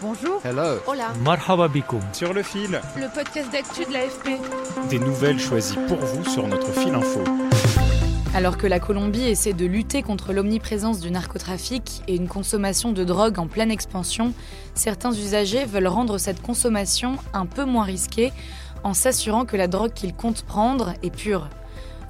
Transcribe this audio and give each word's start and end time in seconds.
Bonjour. 0.00 0.40
Hello. 0.44 0.80
Hola. 0.86 1.12
Marhaba 1.22 1.68
Sur 2.12 2.32
le 2.32 2.42
fil. 2.42 2.80
Le 2.96 3.12
podcast 3.12 3.52
d'actu 3.52 3.84
de 3.84 3.92
l'AFP. 3.92 4.40
Des 4.88 4.98
nouvelles 4.98 5.38
choisies 5.38 5.78
pour 5.88 5.98
vous 5.98 6.24
sur 6.24 6.48
notre 6.48 6.72
fil 6.72 6.94
info. 6.94 7.22
Alors 8.34 8.56
que 8.56 8.66
la 8.66 8.80
Colombie 8.80 9.24
essaie 9.24 9.52
de 9.52 9.66
lutter 9.66 10.02
contre 10.02 10.32
l'omniprésence 10.32 11.00
du 11.00 11.10
narcotrafic 11.10 12.02
et 12.08 12.14
une 12.14 12.28
consommation 12.28 12.92
de 12.92 13.04
drogue 13.04 13.38
en 13.38 13.46
pleine 13.46 13.70
expansion, 13.70 14.32
certains 14.74 15.12
usagers 15.12 15.66
veulent 15.66 15.88
rendre 15.88 16.16
cette 16.16 16.40
consommation 16.40 17.16
un 17.34 17.44
peu 17.44 17.64
moins 17.64 17.84
risquée 17.84 18.32
en 18.84 18.94
s'assurant 18.94 19.44
que 19.44 19.56
la 19.56 19.66
drogue 19.66 19.92
qu'ils 19.92 20.14
comptent 20.14 20.44
prendre 20.44 20.94
est 21.02 21.14
pure. 21.14 21.48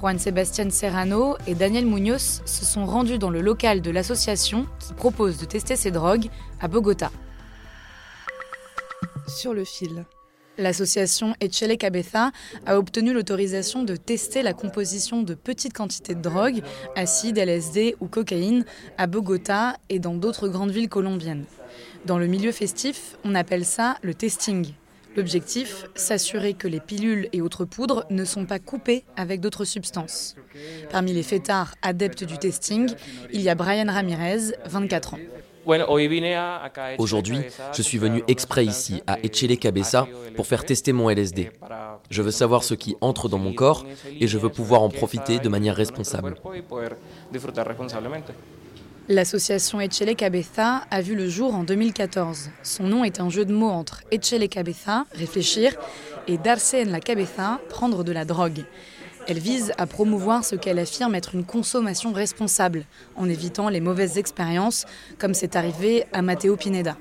Juan 0.00 0.18
Sebastián 0.20 0.70
Serrano 0.70 1.36
et 1.48 1.56
Daniel 1.56 1.84
Muñoz 1.84 2.42
se 2.44 2.64
sont 2.64 2.86
rendus 2.86 3.18
dans 3.18 3.30
le 3.30 3.40
local 3.40 3.80
de 3.80 3.90
l'association 3.90 4.66
qui 4.78 4.92
propose 4.92 5.38
de 5.38 5.44
tester 5.44 5.74
ces 5.74 5.90
drogues 5.90 6.28
à 6.60 6.68
Bogota. 6.68 7.10
Sur 9.26 9.54
le 9.54 9.64
fil. 9.64 10.04
L'association 10.56 11.34
Echele 11.40 11.76
Cabeza 11.76 12.30
a 12.66 12.78
obtenu 12.78 13.12
l'autorisation 13.12 13.82
de 13.82 13.96
tester 13.96 14.42
la 14.42 14.52
composition 14.52 15.22
de 15.22 15.34
petites 15.34 15.72
quantités 15.72 16.14
de 16.14 16.20
drogue, 16.20 16.62
acide, 16.94 17.38
LSD 17.38 17.96
ou 18.00 18.06
cocaïne, 18.06 18.64
à 18.98 19.08
Bogota 19.08 19.76
et 19.88 19.98
dans 19.98 20.14
d'autres 20.14 20.48
grandes 20.48 20.70
villes 20.70 20.88
colombiennes. 20.88 21.44
Dans 22.06 22.18
le 22.18 22.26
milieu 22.28 22.52
festif, 22.52 23.16
on 23.24 23.34
appelle 23.34 23.64
ça 23.64 23.96
le 24.02 24.14
testing. 24.14 24.72
L'objectif, 25.16 25.86
s'assurer 25.94 26.54
que 26.54 26.68
les 26.68 26.80
pilules 26.80 27.28
et 27.32 27.40
autres 27.40 27.64
poudres 27.64 28.04
ne 28.10 28.24
sont 28.24 28.46
pas 28.46 28.58
coupées 28.58 29.04
avec 29.16 29.40
d'autres 29.40 29.64
substances. 29.64 30.36
Parmi 30.90 31.12
les 31.12 31.22
fêtards 31.22 31.74
adeptes 31.82 32.24
du 32.24 32.38
testing, 32.38 32.90
il 33.32 33.40
y 33.40 33.48
a 33.48 33.54
Brian 33.54 33.86
Ramirez, 33.92 34.54
24 34.66 35.14
ans. 35.14 35.18
Aujourd'hui, 36.98 37.40
je 37.74 37.82
suis 37.82 37.98
venu 37.98 38.22
exprès 38.26 38.64
ici, 38.64 39.02
à 39.06 39.18
Echele 39.22 39.58
Cabeza, 39.58 40.06
pour 40.34 40.46
faire 40.46 40.64
tester 40.64 40.92
mon 40.92 41.10
LSD. 41.10 41.50
Je 42.10 42.22
veux 42.22 42.30
savoir 42.30 42.64
ce 42.64 42.74
qui 42.74 42.96
entre 43.00 43.28
dans 43.28 43.38
mon 43.38 43.52
corps 43.52 43.84
et 44.18 44.26
je 44.26 44.38
veux 44.38 44.48
pouvoir 44.48 44.82
en 44.82 44.88
profiter 44.88 45.38
de 45.38 45.48
manière 45.48 45.76
responsable. 45.76 46.36
L'association 49.10 49.80
Echele 49.80 50.14
Cabeza 50.14 50.82
a 50.90 51.00
vu 51.00 51.14
le 51.14 51.30
jour 51.30 51.54
en 51.54 51.64
2014. 51.64 52.50
Son 52.62 52.84
nom 52.84 53.04
est 53.04 53.20
un 53.20 53.30
jeu 53.30 53.46
de 53.46 53.54
mots 53.54 53.70
entre 53.70 54.02
Echele 54.10 54.50
Cabeza, 54.50 55.06
réfléchir, 55.14 55.72
et 56.26 56.36
darse 56.36 56.74
en 56.74 56.90
la 56.90 57.00
cabeza, 57.00 57.58
prendre 57.70 58.04
de 58.04 58.12
la 58.12 58.26
drogue. 58.26 58.64
Elle 59.28 59.38
vise 59.38 59.72
à 59.76 59.86
promouvoir 59.86 60.42
ce 60.42 60.56
qu'elle 60.56 60.78
affirme 60.78 61.14
être 61.14 61.34
une 61.34 61.44
consommation 61.44 62.14
responsable, 62.14 62.86
en 63.14 63.28
évitant 63.28 63.68
les 63.68 63.80
mauvaises 63.80 64.16
expériences, 64.16 64.86
comme 65.18 65.34
c'est 65.34 65.54
arrivé 65.54 66.04
à 66.14 66.22
Matteo 66.22 66.56
Pineda. 66.56 66.96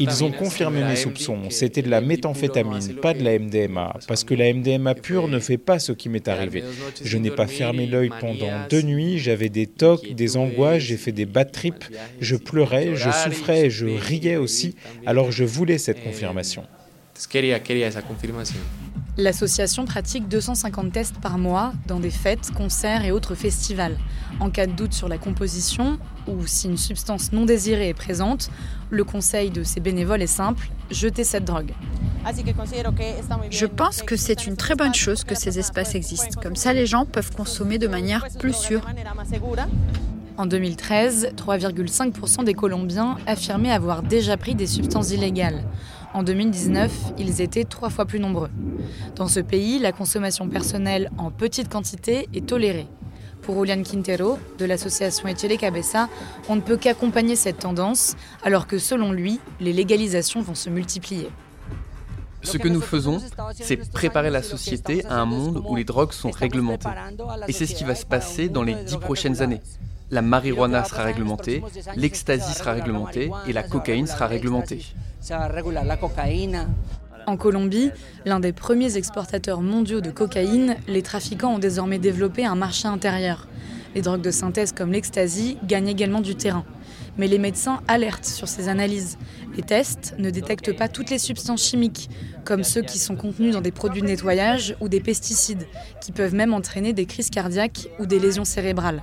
Ils 0.00 0.24
ont 0.24 0.32
confirmé 0.32 0.82
mes 0.82 0.96
soupçons. 0.96 1.42
C'était 1.50 1.82
de 1.82 1.90
la 1.90 2.00
méthamphétamine, 2.00 2.96
pas 2.96 3.14
de 3.14 3.22
la 3.22 3.38
MDMA, 3.38 4.00
parce 4.08 4.24
que 4.24 4.34
la 4.34 4.52
MDMA 4.52 4.96
pure 4.96 5.28
ne 5.28 5.38
fait 5.38 5.58
pas 5.58 5.78
ce 5.78 5.92
qui 5.92 6.08
m'est 6.08 6.26
arrivé. 6.26 6.64
Je 7.04 7.16
n'ai 7.18 7.30
pas 7.30 7.46
fermé 7.46 7.86
l'œil 7.86 8.10
pendant 8.20 8.50
deux 8.68 8.82
nuits, 8.82 9.18
j'avais 9.18 9.48
des 9.48 9.68
tocs, 9.68 10.12
des 10.12 10.36
angoisses, 10.36 10.82
j'ai 10.82 10.96
fait 10.96 11.12
des 11.12 11.26
bad 11.26 11.52
trips, 11.52 11.84
je 12.20 12.34
pleurais, 12.34 12.96
je 12.96 13.10
souffrais, 13.10 13.70
je 13.70 13.86
riais 13.86 14.36
aussi, 14.36 14.74
alors 15.06 15.30
je 15.30 15.44
voulais 15.44 15.78
cette 15.78 16.02
confirmation. 16.02 16.64
L'association 19.18 19.84
pratique 19.84 20.26
250 20.28 20.90
tests 20.90 21.18
par 21.18 21.36
mois 21.36 21.74
dans 21.86 22.00
des 22.00 22.10
fêtes, 22.10 22.50
concerts 22.56 23.04
et 23.04 23.12
autres 23.12 23.34
festivals. 23.34 23.98
En 24.40 24.48
cas 24.48 24.66
de 24.66 24.72
doute 24.72 24.94
sur 24.94 25.06
la 25.06 25.18
composition 25.18 25.98
ou 26.26 26.46
si 26.46 26.66
une 26.66 26.78
substance 26.78 27.30
non 27.30 27.44
désirée 27.44 27.90
est 27.90 27.94
présente, 27.94 28.50
le 28.88 29.04
conseil 29.04 29.50
de 29.50 29.64
ces 29.64 29.80
bénévoles 29.80 30.22
est 30.22 30.26
simple, 30.26 30.70
jetez 30.90 31.24
cette 31.24 31.44
drogue. 31.44 31.72
Je 33.50 33.66
pense 33.66 34.02
que 34.02 34.16
c'est 34.16 34.46
une 34.46 34.56
très 34.56 34.76
bonne 34.76 34.94
chose 34.94 35.24
que 35.24 35.34
ces 35.34 35.58
espaces 35.58 35.94
existent. 35.94 36.40
Comme 36.40 36.56
ça, 36.56 36.72
les 36.72 36.86
gens 36.86 37.04
peuvent 37.04 37.34
consommer 37.34 37.78
de 37.78 37.88
manière 37.88 38.26
plus 38.38 38.54
sûre. 38.54 38.86
En 40.38 40.46
2013, 40.46 41.32
3,5% 41.36 42.44
des 42.44 42.54
Colombiens 42.54 43.18
affirmaient 43.26 43.72
avoir 43.72 44.02
déjà 44.02 44.38
pris 44.38 44.54
des 44.54 44.66
substances 44.66 45.10
illégales. 45.10 45.62
En 46.14 46.22
2019, 46.22 47.14
ils 47.18 47.40
étaient 47.40 47.64
trois 47.64 47.88
fois 47.88 48.04
plus 48.04 48.20
nombreux. 48.20 48.50
Dans 49.16 49.28
ce 49.28 49.40
pays, 49.40 49.78
la 49.78 49.92
consommation 49.92 50.46
personnelle 50.48 51.10
en 51.16 51.30
petite 51.30 51.70
quantité 51.70 52.28
est 52.34 52.46
tolérée. 52.46 52.86
Pour 53.40 53.64
Julian 53.64 53.82
Quintero, 53.82 54.38
de 54.58 54.64
l'association 54.66 55.26
Echele 55.26 55.56
Cabeza, 55.56 56.08
on 56.48 56.56
ne 56.56 56.60
peut 56.60 56.76
qu'accompagner 56.76 57.34
cette 57.34 57.60
tendance, 57.60 58.14
alors 58.44 58.66
que 58.66 58.78
selon 58.78 59.10
lui, 59.10 59.40
les 59.58 59.72
légalisations 59.72 60.42
vont 60.42 60.54
se 60.54 60.68
multiplier. 60.68 61.28
Ce 62.42 62.58
que 62.58 62.68
nous 62.68 62.80
faisons, 62.80 63.18
c'est 63.54 63.90
préparer 63.90 64.30
la 64.30 64.42
société 64.42 65.04
à 65.06 65.14
un 65.14 65.24
monde 65.24 65.62
où 65.66 65.76
les 65.76 65.84
drogues 65.84 66.12
sont 66.12 66.30
réglementées. 66.30 66.88
Et 67.48 67.52
c'est 67.52 67.66
ce 67.66 67.74
qui 67.74 67.84
va 67.84 67.94
se 67.94 68.04
passer 68.04 68.48
dans 68.48 68.62
les 68.62 68.74
dix 68.74 68.98
prochaines 68.98 69.40
années. 69.40 69.60
La 70.12 70.20
marijuana 70.20 70.84
sera 70.84 71.04
réglementée, 71.04 71.62
l'ecstasy 71.96 72.52
sera 72.52 72.72
réglementée 72.72 73.30
et 73.48 73.54
la 73.54 73.62
cocaïne 73.62 74.06
sera 74.06 74.26
réglementée. 74.26 74.84
En 77.26 77.38
Colombie, 77.38 77.90
l'un 78.26 78.38
des 78.38 78.52
premiers 78.52 78.98
exportateurs 78.98 79.62
mondiaux 79.62 80.02
de 80.02 80.10
cocaïne, 80.10 80.76
les 80.86 81.00
trafiquants 81.00 81.54
ont 81.54 81.58
désormais 81.58 81.98
développé 81.98 82.44
un 82.44 82.56
marché 82.56 82.88
intérieur. 82.88 83.48
Les 83.94 84.02
drogues 84.02 84.20
de 84.20 84.30
synthèse 84.30 84.72
comme 84.72 84.92
l'ecstasy 84.92 85.56
gagnent 85.64 85.88
également 85.88 86.20
du 86.20 86.34
terrain. 86.34 86.66
Mais 87.16 87.26
les 87.26 87.38
médecins 87.38 87.80
alertent 87.88 88.26
sur 88.26 88.48
ces 88.48 88.68
analyses. 88.68 89.16
Les 89.56 89.62
tests 89.62 90.14
ne 90.18 90.28
détectent 90.28 90.76
pas 90.76 90.88
toutes 90.88 91.08
les 91.08 91.18
substances 91.18 91.64
chimiques, 91.64 92.10
comme 92.44 92.64
ceux 92.64 92.82
qui 92.82 92.98
sont 92.98 93.16
contenus 93.16 93.54
dans 93.54 93.62
des 93.62 93.72
produits 93.72 94.02
de 94.02 94.08
nettoyage 94.08 94.76
ou 94.82 94.90
des 94.90 95.00
pesticides, 95.00 95.66
qui 96.02 96.12
peuvent 96.12 96.34
même 96.34 96.52
entraîner 96.52 96.92
des 96.92 97.06
crises 97.06 97.30
cardiaques 97.30 97.88
ou 97.98 98.04
des 98.04 98.18
lésions 98.18 98.44
cérébrales. 98.44 99.02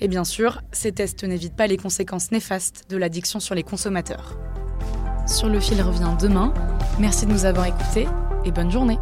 Et 0.00 0.08
bien 0.08 0.24
sûr, 0.24 0.62
ces 0.72 0.92
tests 0.92 1.24
n'évitent 1.24 1.56
pas 1.56 1.66
les 1.66 1.76
conséquences 1.76 2.30
néfastes 2.32 2.84
de 2.88 2.96
l'addiction 2.96 3.40
sur 3.40 3.54
les 3.54 3.62
consommateurs. 3.62 4.38
Sur 5.26 5.48
le 5.48 5.60
fil 5.60 5.80
revient 5.80 6.16
demain. 6.20 6.52
Merci 6.98 7.26
de 7.26 7.32
nous 7.32 7.44
avoir 7.44 7.66
écoutés 7.66 8.08
et 8.44 8.50
bonne 8.50 8.70
journée. 8.70 8.98